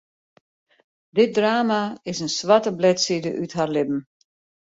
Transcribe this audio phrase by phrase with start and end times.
[1.17, 3.99] Dit drama is in swarte bledside út har libben.